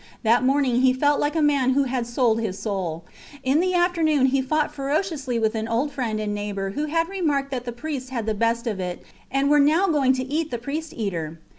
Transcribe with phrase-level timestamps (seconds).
[0.23, 3.05] That morning he felt like a man who had sold his soul.
[3.43, 7.51] In the afternoon he fought ferociously with an old friend and neighbour who had remarked
[7.51, 10.57] that the priests had the best of it and were now going to eat the
[10.57, 11.37] priest eater.